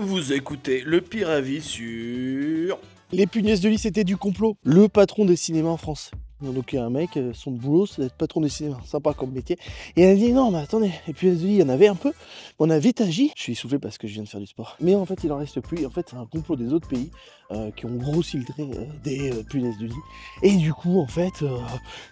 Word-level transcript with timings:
Vous 0.00 0.32
écoutez 0.32 0.82
le 0.82 1.00
pire 1.00 1.28
avis 1.28 1.60
sur. 1.60 2.78
Les 3.10 3.26
punaises 3.26 3.60
de 3.60 3.68
lit, 3.68 3.78
c'était 3.78 4.04
du 4.04 4.16
complot. 4.16 4.56
Le 4.62 4.86
patron 4.86 5.24
des 5.24 5.34
cinémas 5.34 5.70
en 5.70 5.76
France. 5.76 6.12
Donc 6.40 6.72
il 6.72 6.76
y 6.76 6.78
a 6.78 6.84
un 6.84 6.90
mec, 6.90 7.16
euh, 7.16 7.32
son 7.34 7.50
boulot, 7.50 7.86
c'est 7.86 8.02
d'être 8.02 8.14
patron 8.14 8.40
des 8.40 8.48
cinémas. 8.48 8.78
Sympa 8.86 9.12
comme 9.12 9.32
métier. 9.32 9.58
Et 9.96 10.02
elle 10.02 10.12
a 10.12 10.14
dit 10.14 10.32
non, 10.32 10.52
mais 10.52 10.58
attendez, 10.58 10.92
les 11.08 11.12
punaises 11.14 11.42
de 11.42 11.48
lit, 11.48 11.54
il 11.54 11.58
y 11.58 11.62
en 11.64 11.68
avait 11.68 11.88
un 11.88 11.96
peu. 11.96 12.12
On 12.60 12.70
a 12.70 12.78
vite 12.78 13.00
agi. 13.00 13.32
Je 13.36 13.42
suis 13.42 13.52
essoufflé 13.54 13.80
parce 13.80 13.98
que 13.98 14.06
je 14.06 14.12
viens 14.14 14.22
de 14.22 14.28
faire 14.28 14.38
du 14.38 14.46
sport. 14.46 14.76
Mais 14.80 14.94
en 14.94 15.04
fait, 15.04 15.24
il 15.24 15.32
en 15.32 15.38
reste 15.38 15.60
plus. 15.60 15.84
En 15.84 15.90
fait, 15.90 16.06
c'est 16.10 16.16
un 16.16 16.26
complot 16.26 16.54
des 16.54 16.72
autres 16.72 16.86
pays 16.86 17.10
euh, 17.50 17.72
qui 17.72 17.86
ont 17.86 17.96
grossi 17.96 18.36
le 18.36 18.44
trait 18.44 18.70
euh, 18.72 18.84
des 19.02 19.32
punaises 19.50 19.78
de 19.78 19.86
lit. 19.86 20.02
Et 20.44 20.54
du 20.54 20.72
coup, 20.72 21.00
en 21.00 21.08
fait, 21.08 21.44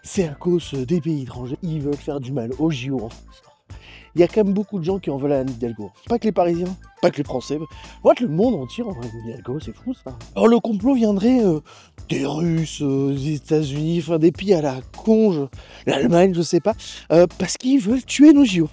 c'est 0.02 0.26
à 0.26 0.34
cause 0.34 0.72
des 0.72 1.00
pays 1.00 1.22
étrangers. 1.22 1.58
Ils 1.62 1.82
veulent 1.82 1.94
faire 1.94 2.18
du 2.18 2.32
mal 2.32 2.50
aux 2.58 2.72
JO 2.72 2.96
en 2.96 3.10
France. 3.10 3.42
Il 4.16 4.20
y 4.20 4.22
a 4.22 4.28
quand 4.28 4.42
même 4.42 4.54
beaucoup 4.54 4.78
de 4.78 4.84
gens 4.84 4.98
qui 4.98 5.10
en 5.10 5.18
veulent 5.18 5.32
à 5.32 5.40
Anne. 5.40 5.54
Pas 6.08 6.18
que 6.18 6.24
les 6.24 6.32
Parisiens, 6.32 6.74
pas 7.02 7.10
que 7.10 7.18
les 7.18 7.24
Français. 7.24 7.58
Fait, 7.58 8.20
le 8.24 8.28
monde 8.28 8.54
entier 8.54 8.82
en 8.82 8.92
Anne 8.92 9.10
Hidalgo, 9.26 9.60
c'est 9.60 9.76
fou 9.76 9.92
ça. 9.92 10.16
Alors 10.34 10.48
le 10.48 10.58
complot 10.58 10.94
viendrait 10.94 11.44
euh, 11.44 11.60
des 12.08 12.24
Russes, 12.24 12.80
euh, 12.80 13.12
des 13.12 13.34
États-Unis, 13.34 13.98
enfin 14.02 14.18
des 14.18 14.32
pays 14.32 14.54
à 14.54 14.62
la 14.62 14.80
conge, 14.96 15.46
l'Allemagne, 15.84 16.32
je 16.34 16.40
sais 16.40 16.60
pas, 16.60 16.74
euh, 17.12 17.26
parce 17.38 17.58
qu'ils 17.58 17.78
veulent 17.78 18.06
tuer 18.06 18.32
nos 18.32 18.46
JO. 18.46 18.70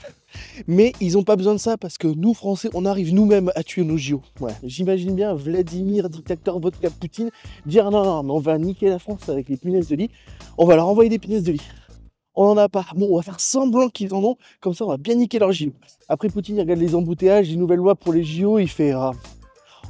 Mais 0.66 0.94
ils 1.02 1.14
n'ont 1.14 1.24
pas 1.24 1.36
besoin 1.36 1.56
de 1.56 1.60
ça 1.60 1.76
parce 1.76 1.98
que 1.98 2.08
nous, 2.08 2.34
Français, 2.34 2.70
on 2.74 2.86
arrive 2.86 3.14
nous-mêmes 3.14 3.52
à 3.54 3.64
tuer 3.64 3.84
nos 3.84 3.98
JO. 3.98 4.22
Ouais. 4.40 4.54
J'imagine 4.64 5.14
bien 5.14 5.34
Vladimir, 5.34 6.08
dictateur 6.10 6.58
vodka 6.58 6.90
Poutine, 6.90 7.32
dire 7.66 7.92
non, 7.92 8.06
non, 8.06 8.24
mais 8.24 8.32
on 8.32 8.40
va 8.40 8.58
niquer 8.58 8.88
la 8.88 8.98
France 8.98 9.28
avec 9.28 9.50
les 9.50 9.58
punaises 9.58 9.90
de 9.90 9.98
lit. 9.98 10.10
On 10.58 10.66
va 10.66 10.78
leur 10.78 10.88
envoyer 10.88 11.10
des 11.10 11.20
punaises 11.20 11.44
de 11.44 11.52
lit. 11.52 11.62
On 12.36 12.56
n'en 12.56 12.58
a 12.58 12.70
pas. 12.70 12.86
Bon, 12.96 13.08
on 13.12 13.18
va 13.18 13.22
faire 13.22 13.40
semblant 13.40 13.90
qu'ils 13.90 14.14
en 14.14 14.24
ont, 14.24 14.38
comme 14.60 14.74
ça 14.74 14.86
on 14.86 14.90
va 14.90 14.98
bien 14.98 15.16
niquer 15.16 15.40
leurs 15.40 15.52
JO. 15.52 15.72
Après, 16.10 16.30
Poutine, 16.30 16.56
il 16.56 16.62
regarde 16.62 16.80
les 16.80 16.96
embouteillages, 16.96 17.50
les 17.50 17.56
nouvelles 17.56 17.80
lois 17.80 17.96
pour 17.96 18.14
les 18.14 18.24
JO, 18.24 18.60
il 18.60 18.68
fait 18.68 18.92
ah, 18.92 19.12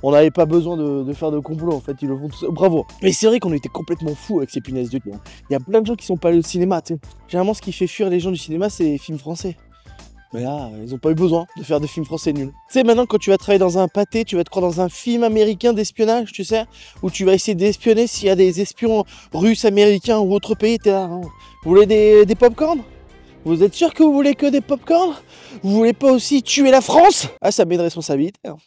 on 0.03 0.11
n'avait 0.11 0.31
pas 0.31 0.45
besoin 0.45 0.75
de, 0.75 1.13
faire 1.13 1.31
de 1.31 1.39
complot 1.39 1.73
en 1.73 1.79
fait, 1.79 1.95
ils 2.01 2.09
le 2.09 2.17
font 2.17 2.27
tout. 2.27 2.51
Bravo. 2.51 2.85
Mais 3.01 3.13
c'est 3.13 3.27
vrai 3.27 3.39
qu'on 3.39 3.53
était 3.53 3.69
complètement 3.69 4.13
fous 4.13 4.39
avec 4.39 4.49
ces 4.49 4.59
punaises 4.59 4.89
de 4.89 4.97
lit. 4.97 5.13
hein. 5.13 5.21
Il 5.49 5.53
y 5.53 5.55
a 5.55 5.61
plein 5.61 5.79
de 5.79 5.85
gens 5.87 5.95
qui 5.95 6.05
sont 6.05 6.17
pas 6.17 6.29
allés 6.29 6.39
au 6.39 6.43
cinéma, 6.43 6.81
tu 6.81 6.95
sais. 6.95 6.99
Généralement, 7.29 7.53
ce 7.53 7.61
qui 7.61 7.71
fait 7.71 7.87
fuir 7.87 8.09
les 8.09 8.19
gens 8.19 8.31
du 8.31 8.37
cinéma, 8.37 8.69
c'est 8.69 8.83
les 8.83 8.97
films 8.97 9.17
français. 9.17 9.55
Mais 10.33 10.41
là, 10.41 10.69
ils 10.83 10.89
n'ont 10.91 10.97
pas 10.97 11.11
eu 11.11 11.15
besoin 11.15 11.45
de 11.57 11.63
faire 11.63 11.79
des 11.79 11.87
films 11.87 12.05
français 12.05 12.33
nuls. 12.33 12.51
Tu 12.67 12.73
sais, 12.73 12.83
maintenant, 12.83 13.05
quand 13.05 13.19
tu 13.19 13.29
vas 13.29 13.37
travailler 13.37 13.59
dans 13.59 13.77
un 13.77 13.87
pâté, 13.87 14.25
tu 14.25 14.35
vas 14.35 14.43
te 14.43 14.49
croire 14.49 14.65
dans 14.65 14.81
un 14.81 14.89
film 14.89 15.23
américain 15.23 15.73
d'espionnage, 15.73 16.31
tu 16.31 16.43
sais, 16.43 16.65
où 17.03 17.11
tu 17.11 17.23
vas 17.23 17.33
essayer 17.33 17.53
d'espionner 17.53 18.07
s'il 18.07 18.27
y 18.27 18.31
a 18.31 18.35
des 18.35 18.59
espions 18.59 19.05
russes, 19.31 19.63
américains 19.65 20.17
ou 20.17 20.33
autres 20.33 20.55
pays. 20.55 20.79
T'es 20.79 20.91
là, 20.91 21.03
hein. 21.03 21.21
Vous 21.63 21.69
voulez 21.69 21.85
des, 21.85 22.25
des 22.25 22.35
Vous 23.45 23.61
êtes 23.63 23.75
sûr 23.75 23.93
que 23.93 24.01
vous 24.01 24.11
voulez 24.11 24.33
que 24.33 24.47
des 24.47 24.61
pop-corn 24.61 25.13
Vous 25.61 25.71
voulez 25.71 25.93
pas 25.93 26.11
aussi 26.11 26.41
tuer 26.41 26.71
la 26.71 26.81
France? 26.81 27.27
Ah, 27.39 27.51
ça 27.51 27.65
met 27.65 27.75
une 27.75 27.81
responsabilité. 27.81 28.39
hein. 28.45 28.57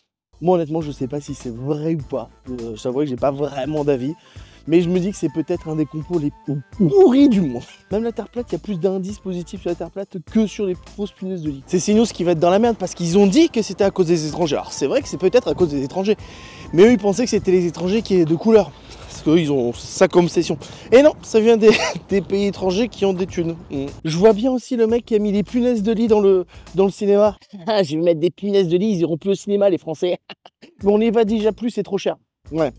Moi, 0.41 0.56
honnêtement, 0.56 0.83
je 0.83 0.92
sais 0.92 1.08
pas 1.08 1.20
si 1.20 1.34
c'est 1.34 1.55
vrai 1.55 1.95
ou 1.95 2.03
pas. 2.03 2.28
Euh, 2.48 2.77
je 2.77 2.83
t'avoue 2.83 3.01
que 3.01 3.06
j'ai 3.06 3.17
pas 3.17 3.30
vraiment 3.30 3.84
d'avis. 3.84 4.14
Mais 4.67 4.81
je 4.81 4.89
me 4.89 4.98
dis 4.98 5.11
que 5.11 5.17
c'est 5.17 5.33
peut-être 5.33 5.69
un 5.69 5.77
des 5.77 5.86
complots 5.86 6.19
les 6.19 6.33
plus 6.45 6.89
pourris 6.89 7.28
du 7.28 7.41
monde. 7.41 7.62
Même 7.92 8.03
la 8.03 8.12
Terre 8.12 8.28
plate, 8.28 8.47
il 8.50 8.53
y 8.53 8.56
a 8.56 8.59
plus 8.59 8.81
d'indices 8.81 9.19
positifs 9.19 9.61
sur 9.61 9.70
la 9.70 9.77
Terre 9.77 9.91
plate 9.91 10.17
que 10.25 10.47
sur 10.47 10.67
les 10.67 10.77
fausses 10.97 11.12
punaises 11.12 11.42
de 11.42 11.50
lit. 11.50 11.62
C'est 11.67 11.78
CNews 11.78 12.06
qui 12.06 12.25
va 12.25 12.33
être 12.33 12.41
dans 12.41 12.50
la 12.50 12.58
merde 12.58 12.77
parce 12.77 12.95
qu'ils 12.95 13.17
ont 13.19 13.27
dit 13.27 13.48
que 13.48 13.62
c'était 13.62 13.84
à 13.84 13.91
cause 13.91 14.06
des 14.06 14.27
étrangers. 14.27 14.56
Alors 14.56 14.73
c'est 14.73 14.86
vrai 14.86 15.03
que 15.03 15.08
c'est 15.08 15.19
peut-être 15.19 15.48
à 15.48 15.55
cause 15.55 15.70
des 15.70 15.84
étrangers. 15.84 16.17
Mais 16.73 16.83
eux, 16.84 16.92
ils 16.92 16.98
pensaient 16.98 17.25
que 17.25 17.31
c'était 17.31 17.53
les 17.53 17.67
étrangers 17.67 18.03
qui 18.03 18.14
étaient 18.14 18.25
de 18.25 18.34
couleur. 18.34 18.73
Parce 19.08 19.23
qu'eux, 19.23 19.39
ils 19.39 19.53
ont 19.53 19.73
ça 19.73 20.08
comme 20.08 20.28
session. 20.28 20.58
Et 20.92 21.03
non, 21.03 21.12
ça 21.23 21.41
vient 21.41 21.56
des, 21.56 21.70
des 22.08 22.20
pays 22.20 22.47
étrangers 22.47 22.89
qui 22.89 23.05
ont 23.05 23.12
des 23.12 23.27
thunes. 23.27 23.56
Mm. 23.70 23.86
Je 24.05 24.17
vois 24.17 24.33
bien 24.33 24.51
aussi 24.51 24.77
le 24.77 24.86
mec 24.86 25.05
qui 25.05 25.14
a 25.14 25.19
mis 25.19 25.33
des 25.33 25.42
punaises 25.42 25.83
de 25.83 25.92
lit 25.92 26.08
dans 26.08 26.20
le, 26.20 26.45
dans 26.75 26.84
le 26.84 26.91
cinéma. 26.91 27.36
Ah, 27.67 27.83
je 27.84 27.97
vais 27.97 28.03
mettre 28.03 28.20
des 28.20 28.30
punaises 28.30 28.69
de 28.69 28.77
lit, 28.77 28.91
ils 28.91 28.98
iront 28.98 29.17
plus 29.17 29.30
au 29.30 29.34
cinéma, 29.34 29.70
les 29.70 29.78
Français. 29.78 30.19
Mais 30.83 30.92
on 30.92 30.98
n'y 30.98 31.11
va 31.11 31.25
déjà 31.25 31.53
plus, 31.53 31.70
c'est 31.70 31.83
trop 31.83 31.98
cher. 31.98 32.17
Ouais. 32.51 32.73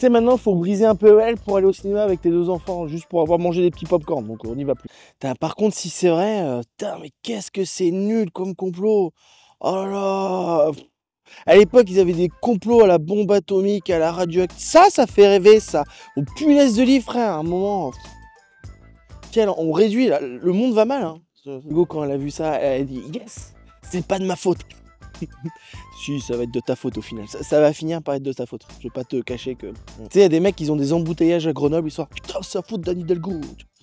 Tu 0.00 0.06
sais, 0.06 0.10
maintenant, 0.10 0.38
faut 0.38 0.54
briser 0.54 0.86
un 0.86 0.94
peu 0.94 1.20
elle 1.20 1.36
pour 1.36 1.58
aller 1.58 1.66
au 1.66 1.74
cinéma 1.74 2.02
avec 2.02 2.22
tes 2.22 2.30
deux 2.30 2.48
enfants, 2.48 2.86
juste 2.86 3.04
pour 3.04 3.20
avoir 3.20 3.38
mangé 3.38 3.60
des 3.60 3.70
petits 3.70 3.84
pop-corn, 3.84 4.26
donc 4.26 4.46
on 4.46 4.54
n'y 4.54 4.64
va 4.64 4.74
plus. 4.74 4.88
Par 5.38 5.54
contre, 5.54 5.76
si 5.76 5.90
c'est 5.90 6.08
vrai, 6.08 6.40
euh, 6.40 6.62
mais 7.02 7.10
qu'est-ce 7.22 7.50
que 7.50 7.66
c'est 7.66 7.90
nul 7.90 8.30
comme 8.30 8.54
complot 8.54 9.12
Oh 9.60 9.74
là 9.74 9.84
là 9.84 10.70
À 11.44 11.54
l'époque, 11.54 11.84
ils 11.90 12.00
avaient 12.00 12.14
des 12.14 12.30
complots 12.40 12.82
à 12.82 12.86
la 12.86 12.96
bombe 12.96 13.30
atomique, 13.30 13.90
à 13.90 13.98
la 13.98 14.10
radioactivité. 14.10 14.64
Ça, 14.64 14.86
ça 14.88 15.06
fait 15.06 15.28
rêver, 15.28 15.60
ça 15.60 15.84
Aux 16.16 16.22
punaises 16.34 16.76
de 16.76 16.82
lit, 16.82 17.02
frère, 17.02 17.32
à 17.32 17.36
un 17.36 17.42
moment... 17.42 17.92
Tiens, 19.32 19.52
on 19.58 19.70
réduit, 19.70 20.08
le 20.08 20.52
monde 20.54 20.72
va 20.72 20.86
mal, 20.86 21.02
hein. 21.02 21.20
Hugo, 21.44 21.84
quand 21.84 22.04
elle 22.04 22.12
a 22.12 22.16
vu 22.16 22.30
ça, 22.30 22.54
elle 22.54 22.80
a 22.80 22.84
dit 22.86 23.02
«Yes 23.12 23.52
C'est 23.82 24.06
pas 24.06 24.18
de 24.18 24.24
ma 24.24 24.36
faute!» 24.36 24.60
Si, 26.02 26.20
ça 26.20 26.36
va 26.36 26.44
être 26.44 26.50
de 26.50 26.60
ta 26.60 26.76
faute 26.76 26.96
au 26.98 27.02
final. 27.02 27.26
Ça, 27.28 27.60
va 27.60 27.72
finir 27.72 28.02
par 28.02 28.14
être 28.14 28.22
de 28.22 28.32
ta 28.32 28.46
faute. 28.46 28.66
Je 28.78 28.84
vais 28.84 28.90
pas 28.90 29.04
te 29.04 29.20
cacher 29.20 29.54
que. 29.54 29.66
Tu 29.66 29.74
sais, 30.10 30.18
il 30.20 30.22
y 30.22 30.24
a 30.24 30.28
des 30.28 30.40
mecs 30.40 30.56
qui 30.56 30.70
ont 30.70 30.76
des 30.76 30.92
embouteillages 30.92 31.46
à 31.46 31.52
Grenoble, 31.52 31.88
ils 31.88 31.92
sortent 31.92 32.12
Putain, 32.12 32.40
c'est 32.42 32.58
la 32.58 32.62
faute 32.62 32.80
d'Anne 32.80 33.00
Hidalgo. 33.00 33.40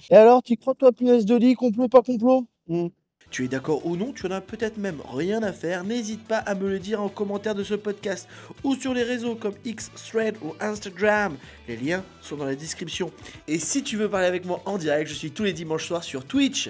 Et 0.09 0.15
alors, 0.15 0.41
tu 0.41 0.57
crois, 0.57 0.73
toi, 0.73 0.91
punaise 0.91 1.25
de 1.25 1.35
lit, 1.35 1.53
complot, 1.53 1.87
pas 1.87 2.01
complot? 2.01 2.47
Hmm. 2.67 2.87
Tu 3.29 3.43
es 3.43 3.47
d'accord 3.49 3.85
ou 3.85 3.97
non, 3.97 4.13
tu 4.13 4.25
en 4.25 4.31
as 4.31 4.39
peut-être 4.39 4.77
même 4.77 5.01
rien 5.13 5.43
à 5.43 5.51
faire, 5.51 5.83
n'hésite 5.83 6.23
pas 6.23 6.37
à 6.37 6.55
me 6.55 6.69
le 6.69 6.79
dire 6.79 7.01
en 7.01 7.09
commentaire 7.09 7.55
de 7.55 7.63
ce 7.63 7.73
podcast 7.73 8.27
ou 8.63 8.73
sur 8.73 8.93
les 8.93 9.03
réseaux 9.03 9.35
comme 9.35 9.53
X, 9.65 9.91
Thread 10.09 10.37
ou 10.41 10.53
Instagram. 10.61 11.35
Les 11.67 11.75
liens 11.75 12.03
sont 12.21 12.37
dans 12.37 12.45
la 12.45 12.55
description. 12.55 13.11
Et 13.49 13.59
si 13.59 13.83
tu 13.83 13.97
veux 13.97 14.09
parler 14.09 14.27
avec 14.27 14.45
moi 14.45 14.61
en 14.65 14.77
direct, 14.77 15.09
je 15.09 15.13
suis 15.13 15.31
tous 15.31 15.43
les 15.43 15.51
dimanches 15.51 15.87
soirs 15.87 16.05
sur 16.05 16.23
Twitch. 16.23 16.69